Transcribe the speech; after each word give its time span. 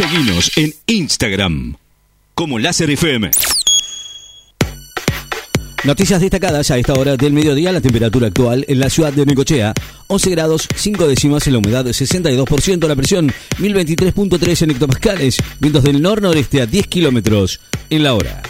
Seguinos 0.00 0.50
en 0.56 0.72
Instagram 0.86 1.76
como 2.34 2.58
Láser 2.58 2.88
FM. 2.88 3.30
Noticias 5.84 6.22
destacadas 6.22 6.70
a 6.70 6.78
esta 6.78 6.94
hora 6.94 7.18
del 7.18 7.34
mediodía, 7.34 7.70
la 7.70 7.82
temperatura 7.82 8.28
actual 8.28 8.64
en 8.66 8.80
la 8.80 8.88
ciudad 8.88 9.12
de 9.12 9.26
Necochea, 9.26 9.74
11 10.06 10.30
grados 10.30 10.68
5 10.74 11.06
décimas 11.06 11.46
en 11.48 11.52
la 11.52 11.58
humedad 11.58 11.84
62%, 11.84 12.88
la 12.88 12.96
presión 12.96 13.30
1023.3 13.58 14.62
en 14.62 14.70
hectopascales, 14.70 15.36
vientos 15.58 15.84
del 15.84 16.00
nor-noreste 16.00 16.62
a 16.62 16.66
10 16.66 16.86
kilómetros 16.86 17.60
en 17.90 18.02
la 18.02 18.14
hora. 18.14 18.40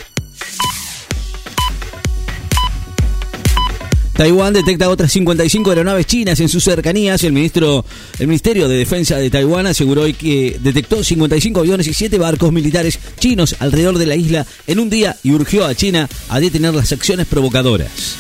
Taiwán 4.21 4.53
detecta 4.53 4.91
otras 4.91 5.11
55 5.13 5.71
aeronaves 5.71 6.05
chinas 6.05 6.39
en 6.41 6.51
sus 6.51 6.63
cercanías. 6.63 7.25
El 7.25 7.33
ministro, 7.33 7.87
el 8.19 8.27
Ministerio 8.27 8.69
de 8.69 8.77
Defensa 8.77 9.17
de 9.17 9.31
Taiwán 9.31 9.67
aseguró 9.67 10.03
hoy 10.03 10.13
que 10.13 10.59
detectó 10.63 11.03
55 11.03 11.61
aviones 11.61 11.87
y 11.87 11.95
7 11.95 12.19
barcos 12.19 12.53
militares 12.53 12.99
chinos 13.19 13.57
alrededor 13.61 13.97
de 13.97 14.05
la 14.05 14.17
isla 14.17 14.47
en 14.67 14.79
un 14.79 14.91
día 14.91 15.17
y 15.23 15.33
urgió 15.33 15.65
a 15.65 15.75
China 15.75 16.07
a 16.29 16.39
detener 16.39 16.75
las 16.75 16.93
acciones 16.93 17.29
provocadoras. 17.29 18.17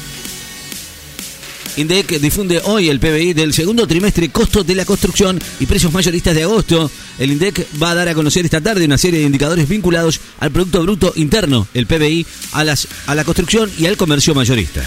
INDEC 1.76 2.18
difunde 2.18 2.62
hoy 2.64 2.88
el 2.88 2.98
PBI 2.98 3.34
del 3.34 3.52
segundo 3.52 3.86
trimestre, 3.86 4.30
costos 4.30 4.66
de 4.66 4.76
la 4.76 4.86
construcción 4.86 5.38
y 5.60 5.66
precios 5.66 5.92
mayoristas 5.92 6.34
de 6.34 6.44
agosto. 6.44 6.90
El 7.18 7.32
INDEC 7.32 7.66
va 7.80 7.90
a 7.90 7.94
dar 7.94 8.08
a 8.08 8.14
conocer 8.14 8.46
esta 8.46 8.62
tarde 8.62 8.86
una 8.86 8.96
serie 8.96 9.20
de 9.20 9.26
indicadores 9.26 9.68
vinculados 9.68 10.18
al 10.38 10.50
Producto 10.50 10.82
Bruto 10.82 11.12
Interno, 11.16 11.68
el 11.74 11.86
PBI, 11.86 12.26
a, 12.52 12.64
la 12.64 13.24
construcción 13.24 13.70
y 13.78 13.84
al 13.84 13.98
comercio 13.98 14.34
mayorista. 14.34 14.82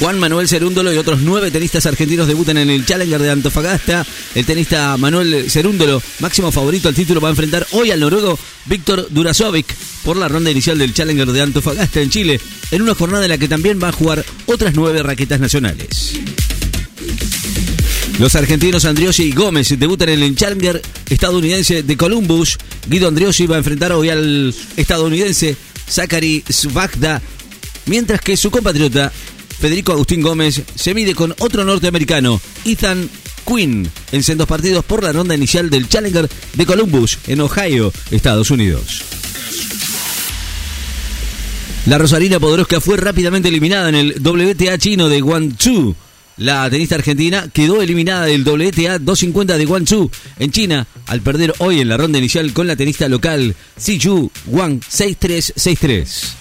Juan 0.00 0.18
Manuel 0.20 0.48
Cerúndolo 0.48 0.92
y 0.92 0.96
otros 0.96 1.20
nueve 1.22 1.50
tenistas 1.50 1.84
argentinos 1.86 2.28
debutan 2.28 2.56
en 2.56 2.70
el 2.70 2.86
Challenger 2.86 3.20
de 3.20 3.30
Antofagasta. 3.30 4.06
El 4.34 4.46
tenista 4.46 4.96
Manuel 4.96 5.50
Cerúndolo, 5.50 6.00
máximo 6.20 6.52
favorito 6.52 6.88
al 6.88 6.94
título, 6.94 7.20
va 7.20 7.28
a 7.28 7.32
enfrentar 7.32 7.66
hoy 7.72 7.90
al 7.90 7.98
noruego 7.98 8.38
Víctor 8.66 9.08
Durasovic 9.10 9.74
por 10.04 10.16
la 10.16 10.28
ronda 10.28 10.50
inicial 10.52 10.78
del 10.78 10.94
Challenger 10.94 11.32
de 11.32 11.42
Antofagasta 11.42 12.00
en 12.00 12.10
Chile, 12.10 12.40
en 12.70 12.82
una 12.82 12.94
jornada 12.94 13.24
en 13.24 13.30
la 13.30 13.38
que 13.38 13.48
también 13.48 13.80
va 13.82 13.88
a 13.88 13.92
jugar 13.92 14.24
otras 14.46 14.74
nueve 14.74 15.02
raquetas 15.02 15.40
nacionales. 15.40 16.12
Los 18.20 18.36
argentinos 18.36 18.84
Andriosi 18.84 19.24
y 19.24 19.32
Gómez 19.32 19.76
debutan 19.78 20.10
en 20.10 20.22
el 20.22 20.36
Challenger 20.36 20.80
estadounidense 21.08 21.82
de 21.82 21.96
Columbus. 21.96 22.56
Guido 22.86 23.08
Andriosi 23.08 23.46
va 23.46 23.56
a 23.56 23.58
enfrentar 23.58 23.92
hoy 23.92 24.10
al 24.10 24.54
estadounidense 24.76 25.56
Zachary 25.88 26.44
Svagda, 26.48 27.20
mientras 27.86 28.20
que 28.20 28.36
su 28.36 28.50
compatriota 28.50 29.12
Federico 29.58 29.92
Agustín 29.92 30.22
Gómez 30.22 30.62
se 30.74 30.94
mide 30.94 31.14
con 31.14 31.34
otro 31.38 31.64
norteamericano, 31.64 32.40
Ethan 32.64 33.10
Quinn, 33.44 33.90
en 34.12 34.22
sendos 34.22 34.46
partidos 34.46 34.84
por 34.84 35.02
la 35.02 35.12
ronda 35.12 35.34
inicial 35.34 35.68
del 35.68 35.88
Challenger 35.88 36.28
de 36.54 36.66
Columbus, 36.66 37.18
en 37.26 37.40
Ohio, 37.40 37.92
Estados 38.10 38.50
Unidos. 38.50 39.02
La 41.86 41.98
Rosarina 41.98 42.38
Podoroska 42.38 42.80
fue 42.80 42.98
rápidamente 42.98 43.48
eliminada 43.48 43.88
en 43.88 43.94
el 43.94 44.20
WTA 44.20 44.78
chino 44.78 45.08
de 45.08 45.20
Guangzhou. 45.22 45.96
La 46.36 46.70
tenista 46.70 46.94
argentina 46.94 47.48
quedó 47.52 47.82
eliminada 47.82 48.26
del 48.26 48.46
WTA 48.46 48.98
250 48.98 49.58
de 49.58 49.64
Guangzhou 49.64 50.10
en 50.38 50.52
China 50.52 50.86
al 51.06 51.20
perder 51.22 51.54
hoy 51.58 51.80
en 51.80 51.88
la 51.88 51.96
ronda 51.96 52.18
inicial 52.18 52.52
con 52.52 52.66
la 52.66 52.76
tenista 52.76 53.08
local 53.08 53.56
Yu 53.84 54.30
Wang 54.46 54.80
6-3-6-3. 54.80 56.37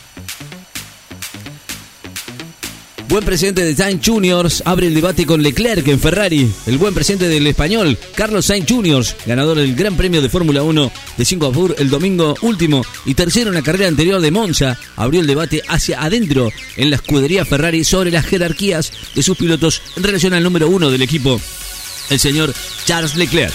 Buen 3.10 3.24
presidente 3.24 3.64
de 3.64 3.74
Sainz 3.74 4.06
Juniors 4.06 4.62
abre 4.66 4.88
el 4.88 4.94
debate 4.94 5.26
con 5.26 5.42
Leclerc 5.42 5.88
en 5.88 6.00
Ferrari. 6.00 6.52
El 6.66 6.78
buen 6.78 6.94
presidente 6.94 7.30
del 7.30 7.48
español, 7.48 7.98
Carlos 8.16 8.46
Sainz 8.46 8.70
Juniors, 8.70 9.16
ganador 9.26 9.58
del 9.58 9.76
Gran 9.76 9.96
Premio 9.96 10.22
de 10.22 10.28
Fórmula 10.28 10.62
1 10.62 10.92
de 11.16 11.26
Singapur 11.26 11.74
el 11.80 11.90
domingo 11.90 12.36
último 12.42 12.84
y 13.06 13.14
tercero 13.14 13.48
en 13.50 13.56
la 13.56 13.62
carrera 13.62 13.88
anterior 13.88 14.20
de 14.20 14.32
Monza, 14.32 14.78
abrió 14.98 15.22
el 15.22 15.28
debate 15.28 15.64
hacia 15.70 16.04
adentro 16.04 16.52
en 16.76 16.90
la 16.90 16.98
escudería 16.98 17.46
Ferrari 17.46 17.86
sobre 17.86 18.12
las 18.12 18.26
jerarquías 18.26 18.92
de 19.16 19.24
sus 19.24 19.38
pilotos 19.38 19.82
en 19.96 20.04
relación 20.04 20.34
al 20.34 20.44
número 20.44 20.68
uno 20.68 20.92
del 20.92 21.02
equipo, 21.02 21.40
el 22.10 22.20
señor 22.20 22.54
Charles 22.86 23.16
Leclerc. 23.16 23.54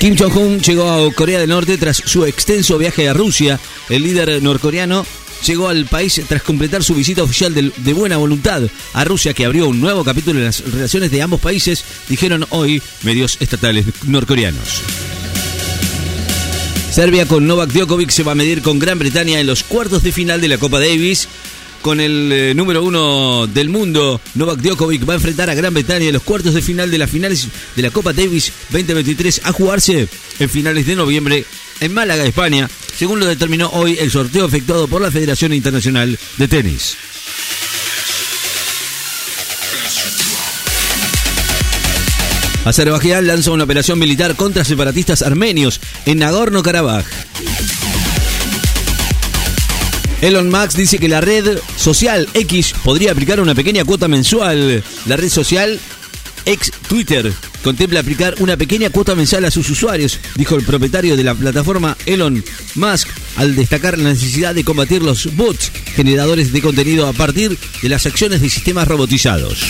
Kim 0.00 0.16
Jong-un 0.16 0.60
llegó 0.60 0.90
a 0.90 1.12
Corea 1.12 1.40
del 1.40 1.50
Norte 1.50 1.76
tras 1.76 1.96
su 1.98 2.24
extenso 2.24 2.78
viaje 2.78 3.08
a 3.08 3.14
Rusia. 3.14 3.58
El 3.88 4.02
líder 4.02 4.42
norcoreano 4.42 5.06
llegó 5.46 5.68
al 5.68 5.86
país 5.86 6.20
tras 6.28 6.42
completar 6.42 6.82
su 6.82 6.94
visita 6.94 7.22
oficial 7.22 7.54
de, 7.54 7.92
buena 7.92 8.16
voluntad 8.16 8.62
a 8.92 9.04
Rusia, 9.04 9.32
que 9.32 9.44
abrió 9.44 9.68
un 9.68 9.80
nuevo 9.80 10.04
capítulo 10.04 10.38
en 10.38 10.46
las 10.46 10.60
relaciones 10.60 11.10
de 11.10 11.22
ambos 11.22 11.40
países, 11.40 11.84
dijeron 12.08 12.46
hoy 12.50 12.82
medios 13.02 13.36
estatales 13.40 13.86
norcoreanos. 14.06 14.82
Serbia 16.90 17.26
con 17.26 17.46
Novak 17.46 17.70
Djokovic 17.70 18.10
se 18.10 18.22
va 18.22 18.32
a 18.32 18.34
medir 18.34 18.62
con 18.62 18.78
Gran 18.78 18.98
Bretaña 18.98 19.38
en 19.38 19.46
los 19.46 19.62
cuartos 19.62 20.02
de 20.02 20.12
final 20.12 20.40
de 20.40 20.48
la 20.48 20.58
Copa 20.58 20.80
Davis. 20.80 21.28
Con 21.82 22.00
el 22.00 22.32
eh, 22.32 22.54
número 22.54 22.82
uno 22.82 23.46
del 23.46 23.68
mundo, 23.68 24.20
Novak 24.34 24.60
Djokovic 24.60 25.08
va 25.08 25.12
a 25.12 25.16
enfrentar 25.16 25.50
a 25.50 25.54
Gran 25.54 25.74
Bretaña 25.74 26.06
en 26.06 26.14
los 26.14 26.22
cuartos 26.22 26.54
de 26.54 26.62
final 26.62 26.90
de 26.90 26.98
las 26.98 27.10
finales 27.10 27.48
de 27.76 27.82
la 27.82 27.90
Copa 27.90 28.12
Davis 28.12 28.50
2023 28.70 29.42
a 29.44 29.52
jugarse 29.52 30.08
en 30.38 30.48
finales 30.48 30.86
de 30.86 30.96
noviembre 30.96 31.44
en 31.80 31.94
Málaga, 31.94 32.24
España, 32.24 32.68
según 32.96 33.20
lo 33.20 33.26
determinó 33.26 33.68
hoy 33.70 33.98
el 34.00 34.10
sorteo 34.10 34.46
efectuado 34.46 34.88
por 34.88 35.02
la 35.02 35.10
Federación 35.10 35.52
Internacional 35.52 36.18
de 36.36 36.48
Tenis. 36.48 36.96
Azerbaiyán 42.64 43.26
lanza 43.28 43.52
una 43.52 43.64
operación 43.64 43.98
militar 43.98 44.34
contra 44.34 44.64
separatistas 44.64 45.22
armenios 45.22 45.80
en 46.04 46.18
Nagorno-Karabaj. 46.18 47.04
Elon 50.20 50.48
Musk 50.50 50.72
dice 50.72 50.98
que 50.98 51.08
la 51.08 51.20
red 51.20 51.58
social 51.76 52.28
X 52.34 52.74
podría 52.82 53.12
aplicar 53.12 53.38
una 53.38 53.54
pequeña 53.54 53.84
cuota 53.84 54.08
mensual. 54.08 54.82
La 55.04 55.16
red 55.16 55.28
social 55.28 55.78
ex 56.44 56.72
Twitter 56.88 57.32
contempla 57.66 57.98
aplicar 57.98 58.36
una 58.38 58.56
pequeña 58.56 58.90
cuota 58.90 59.16
mensual 59.16 59.44
a 59.44 59.50
sus 59.50 59.68
usuarios, 59.68 60.20
dijo 60.36 60.54
el 60.54 60.62
propietario 60.62 61.16
de 61.16 61.24
la 61.24 61.34
plataforma 61.34 61.96
Elon 62.06 62.44
Musk, 62.76 63.08
al 63.34 63.56
destacar 63.56 63.98
la 63.98 64.10
necesidad 64.10 64.54
de 64.54 64.62
combatir 64.62 65.02
los 65.02 65.34
bots 65.34 65.72
generadores 65.96 66.52
de 66.52 66.62
contenido 66.62 67.08
a 67.08 67.12
partir 67.12 67.58
de 67.82 67.88
las 67.88 68.06
acciones 68.06 68.40
de 68.40 68.50
sistemas 68.50 68.86
robotizados. 68.86 69.64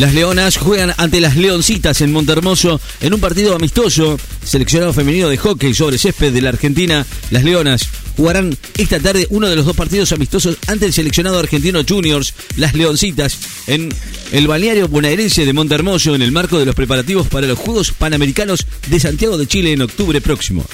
Las 0.00 0.14
Leonas 0.14 0.56
juegan 0.56 0.94
ante 0.96 1.20
las 1.20 1.36
Leoncitas 1.36 2.00
en 2.00 2.10
Montermoso 2.10 2.80
en 3.02 3.12
un 3.12 3.20
partido 3.20 3.54
amistoso. 3.54 4.18
Seleccionado 4.42 4.94
femenino 4.94 5.28
de 5.28 5.36
hockey 5.36 5.74
sobre 5.74 5.98
césped 5.98 6.32
de 6.32 6.40
la 6.40 6.48
Argentina, 6.48 7.04
las 7.30 7.44
Leonas 7.44 7.86
jugarán 8.16 8.56
esta 8.78 8.98
tarde 8.98 9.26
uno 9.28 9.46
de 9.50 9.56
los 9.56 9.66
dos 9.66 9.76
partidos 9.76 10.12
amistosos 10.12 10.56
ante 10.68 10.86
el 10.86 10.94
seleccionado 10.94 11.38
argentino 11.38 11.82
Juniors, 11.86 12.32
las 12.56 12.72
Leoncitas, 12.72 13.36
en 13.66 13.90
el 14.32 14.48
balneario 14.48 14.88
bonaerense 14.88 15.44
de 15.44 15.52
Montermoso 15.52 16.14
en 16.14 16.22
el 16.22 16.32
marco 16.32 16.58
de 16.58 16.64
los 16.64 16.74
preparativos 16.74 17.28
para 17.28 17.46
los 17.46 17.58
Juegos 17.58 17.92
Panamericanos 17.92 18.66
de 18.86 19.00
Santiago 19.00 19.36
de 19.36 19.48
Chile 19.48 19.72
en 19.72 19.82
octubre 19.82 20.22
próximo. 20.22 20.64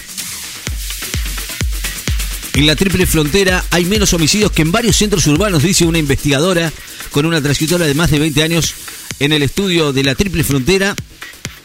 En 2.55 2.65
la 2.65 2.77
triple 2.77 3.07
frontera 3.07 3.65
hay 3.71 3.87
menos 3.87 4.15
homicidios 4.15 4.53
que 4.53 4.63
en 4.63 4.71
varios 4.71 4.95
centros 4.95 5.27
urbanos, 5.27 5.65
dice 5.65 5.85
una 5.85 5.99
investigadora 5.99 6.73
con 7.11 7.27
una 7.27 7.43
trayectoria 7.43 7.87
de 7.89 7.95
más 7.95 8.11
de 8.11 8.21
20 8.21 8.43
años 8.45 8.75
en 9.21 9.33
el 9.33 9.43
estudio 9.43 9.93
de 9.93 10.05
la 10.05 10.15
triple 10.15 10.45
frontera, 10.45 10.95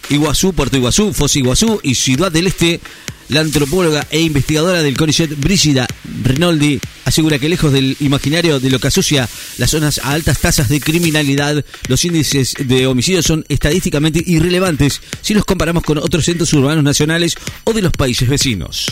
Iguazú, 0.10 0.54
Puerto 0.54 0.78
Iguazú, 0.78 1.14
Foz 1.14 1.36
Iguazú 1.36 1.80
y 1.84 1.96
Ciudad 1.96 2.32
del 2.32 2.48
Este. 2.48 2.80
La 3.30 3.40
antropóloga 3.40 4.06
e 4.12 4.20
investigadora 4.20 4.84
del 4.84 4.98
CONICET, 4.98 5.40
Brígida 5.40 5.88
Rinaldi, 6.24 6.82
asegura 7.06 7.40
que 7.40 7.48
lejos 7.48 7.72
del 7.72 7.96
imaginario 8.02 8.60
de 8.60 8.70
lo 8.70 8.78
que 8.78 8.88
asocia 8.88 9.30
las 9.58 9.72
zonas 9.72 10.00
a 10.04 10.12
altas 10.12 10.40
tasas 10.40 10.68
de 10.68 10.82
criminalidad, 10.82 11.64
los 11.88 12.04
índices 12.04 12.56
de 12.60 12.88
homicidios 12.88 13.26
son 13.26 13.46
estadísticamente 13.48 14.22
irrelevantes 14.26 15.02
si 15.22 15.34
los 15.34 15.46
comparamos 15.46 15.84
con 15.84 15.97
otros 16.00 16.26
centros 16.26 16.52
urbanos 16.52 16.84
nacionales 16.84 17.36
o 17.64 17.72
de 17.72 17.82
los 17.82 17.94
países 17.94 18.28
vecinos. 18.28 18.88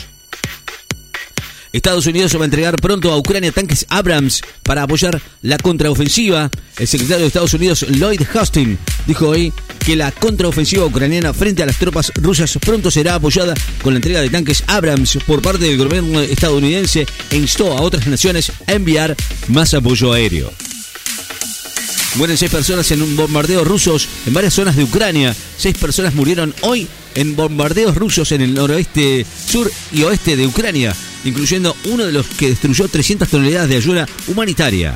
Estados 1.72 2.06
Unidos 2.06 2.36
va 2.36 2.42
a 2.42 2.44
entregar 2.46 2.76
pronto 2.76 3.12
a 3.12 3.16
Ucrania 3.16 3.52
tanques 3.52 3.86
Abrams 3.88 4.42
para 4.62 4.82
apoyar 4.82 5.20
la 5.42 5.56
contraofensiva. 5.58 6.50
El 6.78 6.88
secretario 6.88 7.22
de 7.22 7.28
Estados 7.28 7.54
Unidos, 7.54 7.86
Lloyd 7.88 8.22
Austin, 8.34 8.78
dijo 9.06 9.28
hoy 9.28 9.52
que 9.78 9.94
la 9.94 10.10
contraofensiva 10.10 10.84
ucraniana 10.84 11.32
frente 11.32 11.62
a 11.62 11.66
las 11.66 11.78
tropas 11.78 12.12
rusas 12.16 12.58
pronto 12.60 12.90
será 12.90 13.14
apoyada 13.14 13.54
con 13.82 13.94
la 13.94 13.98
entrega 13.98 14.20
de 14.20 14.30
tanques 14.30 14.64
Abrams 14.66 15.18
por 15.26 15.42
parte 15.42 15.64
del 15.64 15.78
gobierno 15.78 16.20
estadounidense 16.20 17.06
e 17.30 17.36
instó 17.36 17.76
a 17.76 17.82
otras 17.82 18.06
naciones 18.06 18.50
a 18.66 18.72
enviar 18.72 19.16
más 19.48 19.72
apoyo 19.74 20.12
aéreo. 20.12 20.52
Mueren 22.16 22.36
seis 22.36 22.50
personas 22.50 22.90
en 22.90 23.02
un 23.02 23.14
bombardeo 23.14 23.62
rusos 23.62 24.08
en 24.26 24.34
varias 24.34 24.54
zonas 24.54 24.74
de 24.74 24.82
Ucrania. 24.82 25.34
Seis 25.56 25.78
personas 25.78 26.14
murieron 26.14 26.52
hoy 26.62 26.88
en 27.14 27.36
bombardeos 27.36 27.94
rusos 27.94 28.32
en 28.32 28.40
el 28.40 28.54
noroeste, 28.54 29.24
sur 29.46 29.70
y 29.92 30.02
oeste 30.02 30.36
de 30.36 30.46
Ucrania, 30.46 30.94
incluyendo 31.24 31.76
uno 31.84 32.06
de 32.06 32.12
los 32.12 32.26
que 32.26 32.48
destruyó 32.48 32.88
300 32.88 33.28
toneladas 33.28 33.68
de 33.68 33.76
ayuda 33.76 34.06
humanitaria. 34.26 34.94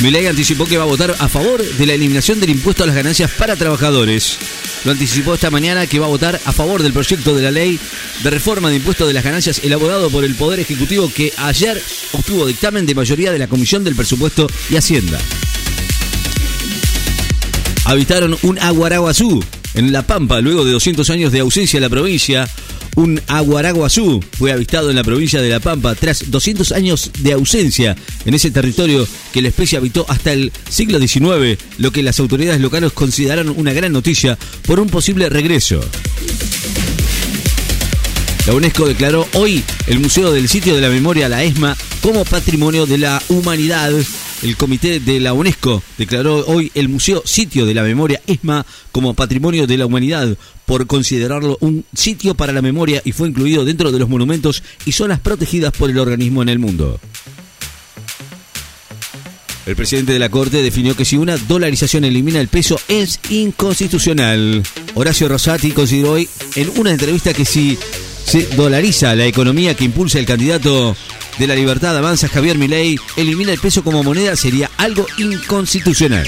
Milei 0.00 0.26
anticipó 0.26 0.66
que 0.66 0.76
va 0.76 0.82
a 0.82 0.86
votar 0.86 1.14
a 1.16 1.28
favor 1.28 1.62
de 1.62 1.86
la 1.86 1.94
eliminación 1.94 2.40
del 2.40 2.50
impuesto 2.50 2.82
a 2.82 2.86
las 2.86 2.96
ganancias 2.96 3.30
para 3.30 3.54
trabajadores. 3.54 4.36
Lo 4.84 4.90
anticipó 4.90 5.34
esta 5.34 5.50
mañana 5.50 5.86
que 5.86 6.00
va 6.00 6.06
a 6.06 6.08
votar 6.08 6.40
a 6.44 6.52
favor 6.52 6.82
del 6.82 6.92
proyecto 6.92 7.36
de 7.36 7.42
la 7.42 7.52
ley 7.52 7.78
de 8.24 8.30
reforma 8.30 8.68
de 8.68 8.76
impuesto 8.76 9.06
de 9.06 9.12
las 9.12 9.22
ganancias 9.22 9.60
elaborado 9.62 10.10
por 10.10 10.24
el 10.24 10.34
Poder 10.34 10.58
Ejecutivo 10.58 11.10
que 11.14 11.32
ayer 11.36 11.80
obtuvo 12.12 12.46
dictamen 12.46 12.84
de 12.84 12.96
mayoría 12.96 13.30
de 13.30 13.38
la 13.38 13.46
Comisión 13.46 13.84
del 13.84 13.94
Presupuesto 13.94 14.48
y 14.70 14.76
Hacienda. 14.76 15.20
Habitaron 17.84 18.36
un 18.42 18.58
aguaraguazú 18.58 19.42
en 19.74 19.92
La 19.92 20.06
Pampa 20.06 20.40
luego 20.40 20.64
de 20.64 20.72
200 20.72 21.08
años 21.10 21.30
de 21.32 21.40
ausencia 21.40 21.78
en 21.78 21.82
la 21.82 21.88
provincia. 21.88 22.48
Un 22.94 23.20
aguaraguazú 23.26 24.22
fue 24.38 24.52
avistado 24.52 24.90
en 24.90 24.96
la 24.96 25.04
provincia 25.04 25.40
de 25.40 25.48
La 25.48 25.60
Pampa 25.60 25.94
tras 25.94 26.30
200 26.30 26.72
años 26.72 27.10
de 27.20 27.32
ausencia 27.32 27.96
en 28.26 28.34
ese 28.34 28.50
territorio 28.50 29.06
que 29.32 29.40
la 29.40 29.48
especie 29.48 29.78
habitó 29.78 30.04
hasta 30.08 30.32
el 30.32 30.52
siglo 30.68 30.98
XIX, 30.98 31.58
lo 31.78 31.90
que 31.90 32.02
las 32.02 32.20
autoridades 32.20 32.60
locales 32.60 32.92
consideraron 32.92 33.54
una 33.56 33.72
gran 33.72 33.92
noticia 33.92 34.38
por 34.66 34.78
un 34.78 34.88
posible 34.88 35.28
regreso. 35.30 35.80
La 38.46 38.54
UNESCO 38.54 38.88
declaró 38.88 39.26
hoy 39.34 39.62
el 39.86 40.00
Museo 40.00 40.32
del 40.32 40.48
Sitio 40.48 40.74
de 40.74 40.80
la 40.80 40.88
Memoria, 40.88 41.28
la 41.28 41.44
ESMA, 41.44 41.76
como 42.02 42.24
Patrimonio 42.24 42.86
de 42.86 42.98
la 42.98 43.22
Humanidad. 43.28 43.92
El 44.42 44.56
Comité 44.56 44.98
de 44.98 45.20
la 45.20 45.34
UNESCO 45.34 45.82
declaró 45.98 46.44
hoy 46.46 46.72
el 46.74 46.88
Museo 46.88 47.22
Sitio 47.24 47.64
de 47.64 47.74
la 47.74 47.84
Memoria 47.84 48.20
ESMA 48.26 48.66
como 48.90 49.14
Patrimonio 49.14 49.68
de 49.68 49.78
la 49.78 49.86
Humanidad 49.86 50.36
por 50.66 50.88
considerarlo 50.88 51.58
un 51.60 51.84
sitio 51.94 52.34
para 52.34 52.52
la 52.52 52.60
memoria 52.60 53.02
y 53.04 53.12
fue 53.12 53.28
incluido 53.28 53.64
dentro 53.64 53.92
de 53.92 54.00
los 54.00 54.08
monumentos 54.08 54.64
y 54.84 54.92
zonas 54.92 55.20
protegidas 55.20 55.72
por 55.72 55.90
el 55.90 55.98
organismo 55.98 56.42
en 56.42 56.48
el 56.48 56.58
mundo. 56.58 56.98
El 59.64 59.76
presidente 59.76 60.12
de 60.12 60.18
la 60.18 60.28
Corte 60.28 60.60
definió 60.60 60.96
que 60.96 61.04
si 61.04 61.16
una 61.16 61.36
dolarización 61.36 62.04
elimina 62.04 62.40
el 62.40 62.48
peso 62.48 62.80
es 62.88 63.20
inconstitucional. 63.30 64.64
Horacio 64.94 65.28
Rosati 65.28 65.70
consideró 65.70 66.12
hoy 66.12 66.28
en 66.56 66.68
una 66.80 66.90
entrevista 66.90 67.32
que 67.32 67.44
si 67.44 67.78
se 68.24 68.46
dolariza 68.56 69.14
la 69.14 69.26
economía 69.26 69.74
que 69.74 69.84
impulsa 69.84 70.18
el 70.18 70.26
candidato 70.26 70.96
de 71.38 71.46
la 71.46 71.54
libertad 71.54 71.96
avanza 71.96 72.28
Javier 72.28 72.58
Milei, 72.58 72.98
elimina 73.16 73.52
el 73.52 73.58
peso 73.58 73.82
como 73.82 74.02
moneda 74.02 74.36
sería 74.36 74.70
algo 74.76 75.06
inconstitucional. 75.18 76.26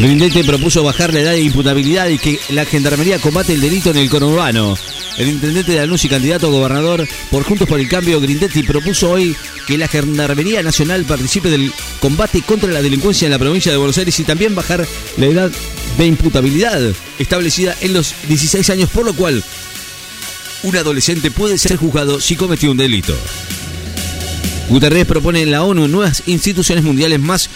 Grindetti 0.00 0.44
propuso 0.44 0.84
bajar 0.84 1.12
la 1.12 1.20
edad 1.20 1.32
de 1.32 1.40
imputabilidad 1.40 2.08
y 2.08 2.18
que 2.18 2.38
la 2.50 2.64
gendarmería 2.64 3.18
combate 3.18 3.54
el 3.54 3.60
delito 3.60 3.90
en 3.90 3.96
el 3.96 4.08
conurbano. 4.08 4.76
El 5.16 5.28
intendente 5.28 5.72
de 5.72 5.78
Lanús 5.78 6.04
y 6.04 6.08
candidato 6.08 6.46
a 6.46 6.50
gobernador 6.50 7.08
por 7.32 7.42
Juntos 7.42 7.68
por 7.68 7.80
el 7.80 7.88
Cambio, 7.88 8.20
Grindetti, 8.20 8.62
propuso 8.62 9.10
hoy 9.10 9.34
que 9.66 9.76
la 9.76 9.88
Gendarmería 9.88 10.62
Nacional 10.62 11.04
participe 11.04 11.50
del 11.50 11.72
combate 12.00 12.42
contra 12.42 12.70
la 12.70 12.80
delincuencia 12.80 13.26
en 13.26 13.32
la 13.32 13.40
provincia 13.40 13.72
de 13.72 13.78
Buenos 13.78 13.98
Aires 13.98 14.18
y 14.20 14.24
también 14.24 14.54
bajar 14.54 14.86
la 15.16 15.26
edad 15.26 15.50
de 15.98 16.06
imputabilidad 16.06 16.80
establecida 17.18 17.74
en 17.80 17.94
los 17.94 18.14
16 18.28 18.70
años, 18.70 18.90
por 18.90 19.04
lo 19.04 19.14
cual 19.14 19.42
un 20.62 20.76
adolescente 20.76 21.30
puede 21.30 21.58
ser 21.58 21.76
juzgado 21.76 22.20
si 22.20 22.36
cometió 22.36 22.70
un 22.70 22.76
delito. 22.76 23.16
Guterres 24.68 25.06
propone 25.06 25.42
en 25.42 25.50
la 25.50 25.62
ONU 25.62 25.88
nuevas 25.88 26.22
instituciones 26.26 26.84
mundiales 26.84 27.20
más 27.20 27.48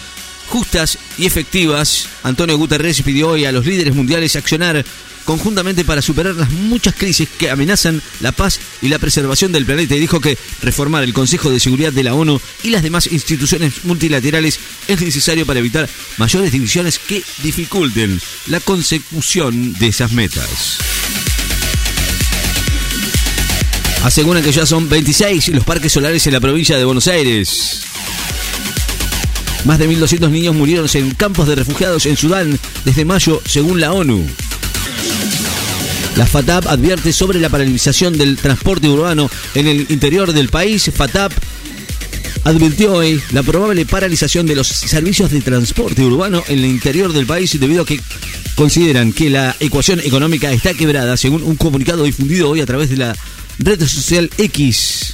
justas 0.49 0.97
y 1.17 1.25
efectivas. 1.25 2.07
Antonio 2.23 2.57
Guterres 2.57 3.01
pidió 3.01 3.29
hoy 3.29 3.45
a 3.45 3.51
los 3.51 3.65
líderes 3.65 3.93
mundiales 3.93 4.35
accionar 4.35 4.83
conjuntamente 5.25 5.85
para 5.85 6.01
superar 6.01 6.35
las 6.35 6.51
muchas 6.51 6.95
crisis 6.95 7.29
que 7.37 7.49
amenazan 7.49 8.01
la 8.19 8.31
paz 8.31 8.59
y 8.81 8.89
la 8.89 8.99
preservación 8.99 9.51
del 9.51 9.65
planeta 9.65 9.95
y 9.95 9.99
dijo 9.99 10.19
que 10.19 10.37
reformar 10.61 11.03
el 11.03 11.13
Consejo 11.13 11.49
de 11.49 11.59
Seguridad 11.59 11.93
de 11.93 12.03
la 12.03 12.13
ONU 12.13 12.41
y 12.63 12.69
las 12.69 12.83
demás 12.83 13.07
instituciones 13.07 13.85
multilaterales 13.85 14.59
es 14.87 15.01
necesario 15.01 15.45
para 15.45 15.59
evitar 15.59 15.89
mayores 16.17 16.51
divisiones 16.51 16.99
que 16.99 17.23
dificulten 17.41 18.19
la 18.47 18.59
consecución 18.59 19.73
de 19.73 19.87
esas 19.87 20.11
metas. 20.11 20.92
Aseguran 24.03 24.43
que 24.43 24.51
ya 24.51 24.65
son 24.65 24.89
26 24.89 25.47
los 25.49 25.63
parques 25.63 25.93
solares 25.93 26.27
en 26.27 26.33
la 26.33 26.41
provincia 26.41 26.77
de 26.77 26.83
Buenos 26.83 27.07
Aires. 27.07 27.83
Más 29.63 29.79
de 29.79 29.89
1.200 29.89 30.29
niños 30.29 30.53
murieron 30.53 30.89
en 30.93 31.11
campos 31.11 31.47
de 31.47 31.55
refugiados 31.55 32.05
en 32.05 32.17
Sudán 32.17 32.59
desde 32.83 33.05
mayo, 33.05 33.41
según 33.45 33.79
la 33.79 33.93
ONU. 33.93 34.27
La 36.17 36.25
FATAP 36.25 36.67
advierte 36.67 37.13
sobre 37.13 37.39
la 37.39 37.49
paralización 37.49 38.17
del 38.17 38.35
transporte 38.35 38.89
urbano 38.89 39.31
en 39.55 39.67
el 39.67 39.87
interior 39.89 40.33
del 40.33 40.49
país. 40.49 40.91
FATAP 40.93 41.31
advirtió 42.43 42.95
hoy 42.95 43.21
la 43.31 43.41
probable 43.41 43.85
paralización 43.85 44.45
de 44.45 44.55
los 44.55 44.67
servicios 44.67 45.31
de 45.31 45.39
transporte 45.39 46.03
urbano 46.03 46.43
en 46.49 46.59
el 46.59 46.65
interior 46.65 47.13
del 47.13 47.25
país 47.25 47.57
debido 47.57 47.83
a 47.83 47.85
que 47.85 48.01
consideran 48.55 49.13
que 49.13 49.29
la 49.29 49.55
ecuación 49.61 50.01
económica 50.01 50.51
está 50.51 50.73
quebrada, 50.73 51.15
según 51.15 51.41
un 51.41 51.55
comunicado 51.55 52.03
difundido 52.03 52.49
hoy 52.49 52.59
a 52.59 52.65
través 52.65 52.89
de 52.89 52.97
la 52.97 53.15
red 53.59 53.85
social 53.87 54.29
X. 54.37 55.13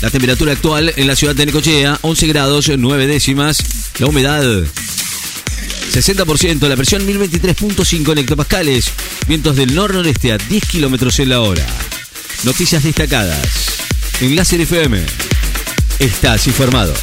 La 0.00 0.10
temperatura 0.10 0.52
actual 0.52 0.92
en 0.96 1.06
la 1.06 1.14
ciudad 1.14 1.34
de 1.34 1.46
Necochea, 1.46 1.98
11 2.02 2.26
grados 2.26 2.70
9 2.74 3.06
décimas. 3.06 3.58
La 3.98 4.06
humedad, 4.06 4.42
60%. 5.92 6.68
La 6.68 6.76
presión, 6.76 7.06
1023.5 7.06 8.12
en 8.12 8.18
hectopascales. 8.18 8.86
Vientos 9.26 9.56
del 9.56 9.74
nor-noreste 9.74 10.32
a 10.32 10.38
10 10.38 10.64
kilómetros 10.66 11.18
en 11.18 11.28
la 11.28 11.40
hora. 11.40 11.66
Noticias 12.44 12.82
destacadas. 12.82 13.46
En 14.20 14.36
Láser 14.36 14.62
FM. 14.62 15.04
Estás 15.98 16.46
informado. 16.46 16.94